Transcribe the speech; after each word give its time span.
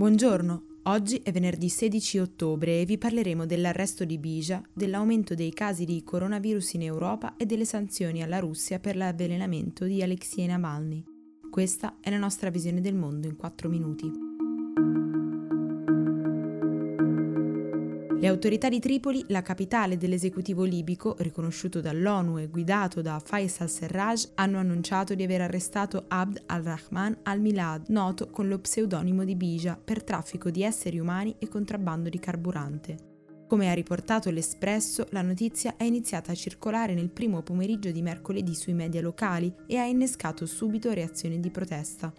Buongiorno, 0.00 0.78
oggi 0.84 1.20
è 1.22 1.30
venerdì 1.30 1.68
16 1.68 2.20
ottobre 2.20 2.80
e 2.80 2.86
vi 2.86 2.96
parleremo 2.96 3.44
dell'arresto 3.44 4.06
di 4.06 4.16
Bija, 4.16 4.62
dell'aumento 4.72 5.34
dei 5.34 5.52
casi 5.52 5.84
di 5.84 6.02
coronavirus 6.02 6.72
in 6.72 6.84
Europa 6.84 7.36
e 7.36 7.44
delle 7.44 7.66
sanzioni 7.66 8.22
alla 8.22 8.38
Russia 8.38 8.78
per 8.78 8.96
l'avvelenamento 8.96 9.84
di 9.84 10.02
Alexei 10.02 10.46
Navalny. 10.46 11.04
Questa 11.50 11.98
è 12.00 12.08
la 12.08 12.16
nostra 12.16 12.48
visione 12.48 12.80
del 12.80 12.94
mondo 12.94 13.26
in 13.26 13.36
4 13.36 13.68
minuti. 13.68 14.10
Le 18.20 18.26
autorità 18.26 18.68
di 18.68 18.80
Tripoli, 18.80 19.24
la 19.28 19.40
capitale 19.40 19.96
dell'esecutivo 19.96 20.64
libico, 20.64 21.16
riconosciuto 21.20 21.80
dall'ONU 21.80 22.38
e 22.38 22.48
guidato 22.48 23.00
da 23.00 23.18
Faisal 23.18 23.70
Serraj, 23.70 24.32
hanno 24.34 24.58
annunciato 24.58 25.14
di 25.14 25.22
aver 25.22 25.40
arrestato 25.40 26.04
Abd 26.06 26.42
al-Rahman 26.44 27.20
al-Milad, 27.22 27.86
noto 27.88 28.28
con 28.28 28.46
lo 28.46 28.58
pseudonimo 28.58 29.24
di 29.24 29.36
Bija, 29.36 29.80
per 29.82 30.04
traffico 30.04 30.50
di 30.50 30.62
esseri 30.62 30.98
umani 30.98 31.34
e 31.38 31.48
contrabbando 31.48 32.10
di 32.10 32.18
carburante. 32.18 32.96
Come 33.48 33.70
ha 33.70 33.74
riportato 33.74 34.28
l'Espresso, 34.28 35.06
la 35.12 35.22
notizia 35.22 35.76
è 35.78 35.84
iniziata 35.84 36.32
a 36.32 36.34
circolare 36.34 36.92
nel 36.92 37.08
primo 37.08 37.40
pomeriggio 37.40 37.90
di 37.90 38.02
mercoledì 38.02 38.54
sui 38.54 38.74
media 38.74 39.00
locali 39.00 39.50
e 39.66 39.78
ha 39.78 39.86
innescato 39.86 40.44
subito 40.44 40.92
reazioni 40.92 41.40
di 41.40 41.48
protesta. 41.48 42.12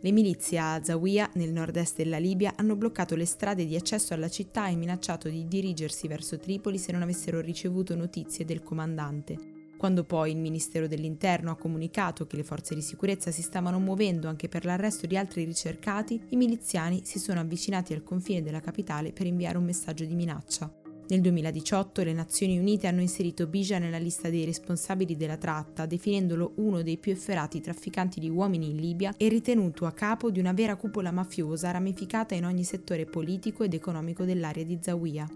Le 0.00 0.12
milizie 0.12 0.58
a 0.58 0.80
Zawiya, 0.80 1.30
nel 1.34 1.52
nord-est 1.52 1.96
della 1.96 2.18
Libia, 2.18 2.52
hanno 2.54 2.76
bloccato 2.76 3.16
le 3.16 3.26
strade 3.26 3.66
di 3.66 3.74
accesso 3.74 4.14
alla 4.14 4.28
città 4.28 4.68
e 4.68 4.76
minacciato 4.76 5.28
di 5.28 5.48
dirigersi 5.48 6.06
verso 6.06 6.38
Tripoli 6.38 6.78
se 6.78 6.92
non 6.92 7.02
avessero 7.02 7.40
ricevuto 7.40 7.96
notizie 7.96 8.44
del 8.44 8.62
comandante. 8.62 9.56
Quando 9.76 10.04
poi 10.04 10.30
il 10.30 10.38
Ministero 10.38 10.86
dell'Interno 10.86 11.50
ha 11.50 11.56
comunicato 11.56 12.28
che 12.28 12.36
le 12.36 12.44
forze 12.44 12.76
di 12.76 12.82
sicurezza 12.82 13.32
si 13.32 13.42
stavano 13.42 13.80
muovendo 13.80 14.28
anche 14.28 14.48
per 14.48 14.64
l'arresto 14.64 15.08
di 15.08 15.16
altri 15.16 15.42
ricercati, 15.42 16.20
i 16.28 16.36
miliziani 16.36 17.00
si 17.04 17.18
sono 17.18 17.40
avvicinati 17.40 17.92
al 17.92 18.04
confine 18.04 18.42
della 18.42 18.60
capitale 18.60 19.12
per 19.12 19.26
inviare 19.26 19.58
un 19.58 19.64
messaggio 19.64 20.04
di 20.04 20.14
minaccia. 20.14 20.77
Nel 21.10 21.22
2018 21.22 22.02
le 22.02 22.12
Nazioni 22.12 22.58
Unite 22.58 22.86
hanno 22.86 23.00
inserito 23.00 23.46
Bija 23.46 23.78
nella 23.78 23.96
lista 23.96 24.28
dei 24.28 24.44
responsabili 24.44 25.16
della 25.16 25.38
tratta, 25.38 25.86
definendolo 25.86 26.52
uno 26.56 26.82
dei 26.82 26.98
più 26.98 27.12
efferati 27.12 27.62
trafficanti 27.62 28.20
di 28.20 28.28
uomini 28.28 28.68
in 28.68 28.76
Libia 28.76 29.14
e 29.16 29.28
ritenuto 29.28 29.86
a 29.86 29.92
capo 29.92 30.30
di 30.30 30.38
una 30.38 30.52
vera 30.52 30.76
cupola 30.76 31.10
mafiosa 31.10 31.70
ramificata 31.70 32.34
in 32.34 32.44
ogni 32.44 32.62
settore 32.62 33.06
politico 33.06 33.64
ed 33.64 33.72
economico 33.72 34.24
dell'area 34.24 34.64
di 34.64 34.78
Zawiya. 34.82 35.26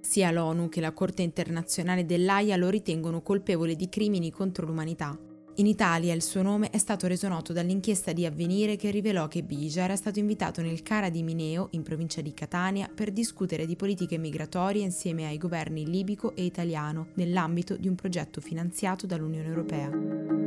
Sia 0.00 0.30
l'ONU 0.30 0.68
che 0.68 0.82
la 0.82 0.92
Corte 0.92 1.22
internazionale 1.22 2.04
dell'AIA 2.04 2.56
lo 2.56 2.68
ritengono 2.68 3.22
colpevole 3.22 3.74
di 3.74 3.88
crimini 3.88 4.30
contro 4.30 4.66
l'umanità. 4.66 5.18
In 5.56 5.66
Italia 5.66 6.14
il 6.14 6.22
suo 6.22 6.40
nome 6.40 6.70
è 6.70 6.78
stato 6.78 7.06
reso 7.06 7.28
noto 7.28 7.52
dall'inchiesta 7.52 8.12
di 8.12 8.24
Avvenire 8.24 8.76
che 8.76 8.90
rivelò 8.90 9.28
che 9.28 9.42
Bija 9.42 9.82
era 9.82 9.96
stato 9.96 10.18
invitato 10.18 10.62
nel 10.62 10.82
Cara 10.82 11.10
di 11.10 11.22
Mineo, 11.22 11.68
in 11.72 11.82
provincia 11.82 12.22
di 12.22 12.32
Catania, 12.32 12.88
per 12.92 13.10
discutere 13.10 13.66
di 13.66 13.76
politiche 13.76 14.16
migratorie 14.16 14.82
insieme 14.82 15.26
ai 15.26 15.36
governi 15.36 15.84
libico 15.84 16.34
e 16.34 16.44
italiano, 16.44 17.08
nell'ambito 17.14 17.76
di 17.76 17.86
un 17.86 17.96
progetto 17.96 18.40
finanziato 18.40 19.06
dall'Unione 19.06 19.46
Europea. 19.46 20.41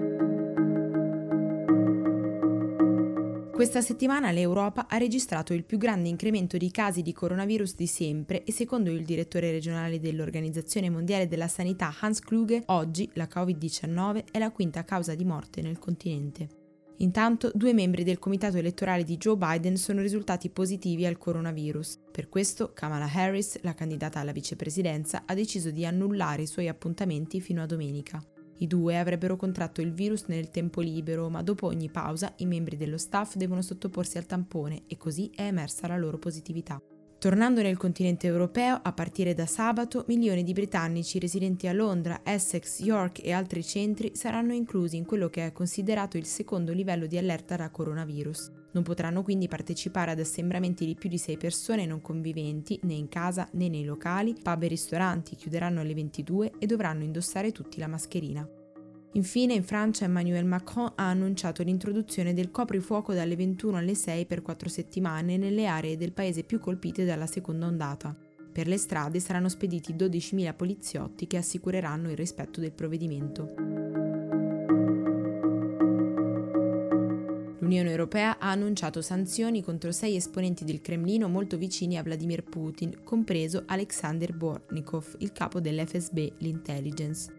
Questa 3.55 3.79
settimana 3.79 4.31
l'Europa 4.31 4.85
ha 4.89 4.97
registrato 4.97 5.53
il 5.53 5.63
più 5.63 5.77
grande 5.77 6.09
incremento 6.09 6.57
di 6.57 6.69
casi 6.71 7.01
di 7.01 7.13
coronavirus 7.13 7.75
di 7.75 7.87
sempre 7.87 8.43
e 8.43 8.51
secondo 8.51 8.91
il 8.91 9.05
direttore 9.05 9.49
regionale 9.49 10.01
dell'Organizzazione 10.01 10.89
Mondiale 10.89 11.25
della 11.29 11.47
Sanità 11.47 11.89
Hans 12.01 12.19
Kluge, 12.19 12.63
oggi 12.65 13.09
la 13.13 13.29
Covid-19 13.33 14.25
è 14.29 14.39
la 14.39 14.51
quinta 14.51 14.83
causa 14.83 15.15
di 15.15 15.23
morte 15.23 15.61
nel 15.61 15.79
continente. 15.79 16.49
Intanto, 16.97 17.49
due 17.55 17.73
membri 17.73 18.03
del 18.03 18.19
comitato 18.19 18.57
elettorale 18.57 19.05
di 19.05 19.15
Joe 19.15 19.37
Biden 19.37 19.77
sono 19.77 20.01
risultati 20.01 20.49
positivi 20.49 21.05
al 21.05 21.17
coronavirus. 21.17 21.99
Per 22.11 22.27
questo, 22.27 22.73
Kamala 22.73 23.09
Harris, 23.09 23.61
la 23.61 23.73
candidata 23.73 24.19
alla 24.19 24.33
vicepresidenza, 24.33 25.23
ha 25.25 25.33
deciso 25.33 25.71
di 25.71 25.85
annullare 25.85 26.41
i 26.41 26.47
suoi 26.47 26.67
appuntamenti 26.67 27.39
fino 27.39 27.61
a 27.61 27.65
domenica. 27.65 28.21
I 28.57 28.67
due 28.67 28.97
avrebbero 28.97 29.35
contratto 29.35 29.81
il 29.81 29.91
virus 29.91 30.25
nel 30.25 30.49
tempo 30.49 30.81
libero, 30.81 31.29
ma 31.29 31.41
dopo 31.41 31.67
ogni 31.67 31.89
pausa 31.89 32.33
i 32.37 32.45
membri 32.45 32.77
dello 32.77 32.97
staff 32.97 33.35
devono 33.35 33.61
sottoporsi 33.61 34.17
al 34.17 34.25
tampone 34.25 34.83
e 34.87 34.97
così 34.97 35.29
è 35.35 35.43
emersa 35.43 35.87
la 35.87 35.97
loro 35.97 36.17
positività. 36.17 36.81
Tornando 37.17 37.61
nel 37.61 37.77
continente 37.77 38.27
europeo, 38.27 38.79
a 38.81 38.93
partire 38.93 39.33
da 39.33 39.45
sabato, 39.45 40.03
milioni 40.07 40.43
di 40.43 40.53
britannici 40.53 41.17
residenti 41.17 41.67
a 41.67 41.73
Londra, 41.73 42.21
Essex, 42.23 42.81
York 42.81 43.23
e 43.23 43.31
altri 43.31 43.63
centri 43.63 44.11
saranno 44.13 44.53
inclusi 44.53 44.95
in 44.95 45.05
quello 45.05 45.29
che 45.29 45.47
è 45.47 45.51
considerato 45.51 46.17
il 46.17 46.25
secondo 46.25 46.71
livello 46.71 47.07
di 47.07 47.17
allerta 47.17 47.55
da 47.55 47.71
coronavirus. 47.71 48.51
Non 48.75 48.83
potranno 48.83 49.23
quindi 49.23 49.47
partecipare 49.47 50.11
ad 50.11 50.19
assembramenti 50.19 50.85
di 50.85 50.95
più 50.95 51.07
di 51.07 51.17
6 51.17 51.37
persone 51.37 51.85
non 51.85 52.01
conviventi 52.01 52.77
né 52.83 52.93
in 52.93 53.07
casa 53.07 53.47
né 53.53 53.69
nei 53.69 53.85
locali, 53.85 54.35
pub 54.35 54.63
e 54.63 54.67
ristoranti 54.67 55.37
chiuderanno 55.37 55.79
alle 55.79 55.93
22 55.93 56.51
e 56.59 56.65
dovranno 56.65 57.03
indossare 57.03 57.53
tutti 57.53 57.79
la 57.79 57.87
mascherina. 57.87 58.45
Infine 59.13 59.53
in 59.53 59.63
Francia 59.63 60.03
Emmanuel 60.03 60.43
Macron 60.43 60.91
ha 60.95 61.09
annunciato 61.09 61.63
l'introduzione 61.63 62.33
del 62.33 62.51
coprifuoco 62.51 63.13
dalle 63.13 63.37
21 63.37 63.77
alle 63.77 63.95
6 63.95 64.25
per 64.25 64.41
4 64.41 64.67
settimane 64.67 65.37
nelle 65.37 65.67
aree 65.67 65.95
del 65.95 66.11
paese 66.11 66.43
più 66.43 66.59
colpite 66.59 67.05
dalla 67.05 67.27
seconda 67.27 67.67
ondata. 67.67 68.13
Per 68.51 68.67
le 68.67 68.77
strade 68.77 69.21
saranno 69.21 69.47
spediti 69.47 69.93
12.000 69.93 70.53
poliziotti 70.53 71.27
che 71.27 71.37
assicureranno 71.37 72.11
il 72.11 72.17
rispetto 72.17 72.59
del 72.59 72.73
provvedimento. 72.73 73.84
L'Unione 77.65 77.89
Europea 77.89 78.37
ha 78.37 78.51
annunciato 78.51 79.01
sanzioni 79.01 79.63
contro 79.63 79.91
sei 79.91 80.15
esponenti 80.15 80.63
del 80.65 80.81
Cremlino 80.81 81.27
molto 81.27 81.57
vicini 81.57 81.97
a 81.97 82.03
Vladimir 82.03 82.43
Putin, 82.43 82.99
compreso 83.03 83.63
Alexander 83.65 84.35
Bornikov, 84.35 85.15
il 85.17 85.31
capo 85.31 85.59
dell'FSB, 85.59 86.33
l'intelligence. 86.37 87.33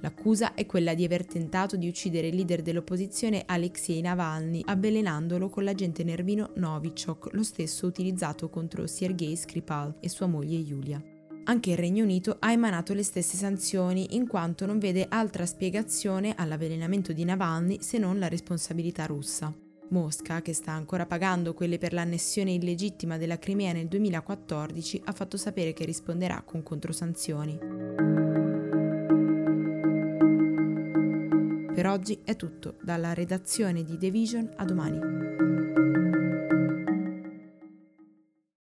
L'accusa 0.00 0.52
è 0.52 0.66
quella 0.66 0.92
di 0.92 1.02
aver 1.04 1.24
tentato 1.24 1.76
di 1.76 1.88
uccidere 1.88 2.26
il 2.26 2.34
leader 2.34 2.60
dell'opposizione 2.60 3.44
Alexei 3.46 4.02
Navalny, 4.02 4.60
avvelenandolo 4.66 5.48
con 5.48 5.64
l'agente 5.64 6.04
nervino 6.04 6.50
Novichok, 6.56 7.32
lo 7.32 7.42
stesso 7.42 7.86
utilizzato 7.86 8.50
contro 8.50 8.86
Sergei 8.86 9.34
Skripal 9.34 9.96
e 10.00 10.10
sua 10.10 10.26
moglie 10.26 10.58
Yulia. 10.58 11.02
Anche 11.44 11.70
il 11.70 11.78
Regno 11.78 12.04
Unito 12.04 12.36
ha 12.38 12.52
emanato 12.52 12.92
le 12.92 13.02
stesse 13.02 13.38
sanzioni 13.38 14.14
in 14.14 14.26
quanto 14.26 14.66
non 14.66 14.78
vede 14.78 15.06
altra 15.08 15.46
spiegazione 15.46 16.34
all'avvelenamento 16.36 17.14
di 17.14 17.24
Navalny 17.24 17.78
se 17.80 17.96
non 17.96 18.18
la 18.18 18.28
responsabilità 18.28 19.06
russa. 19.06 19.50
Mosca, 19.90 20.40
che 20.40 20.52
sta 20.52 20.72
ancora 20.72 21.06
pagando 21.06 21.54
quelle 21.54 21.78
per 21.78 21.92
l'annessione 21.92 22.52
illegittima 22.52 23.16
della 23.16 23.38
Crimea 23.38 23.72
nel 23.72 23.88
2014, 23.88 25.02
ha 25.04 25.12
fatto 25.12 25.36
sapere 25.36 25.72
che 25.72 25.84
risponderà 25.84 26.42
con 26.44 26.62
controsanzioni. 26.62 27.58
Per 31.74 31.86
oggi 31.86 32.20
è 32.24 32.36
tutto, 32.36 32.76
dalla 32.82 33.14
redazione 33.14 33.82
di 33.82 33.96
The 33.96 34.10
Vision 34.10 34.50
a 34.56 34.64
domani. 34.64 35.59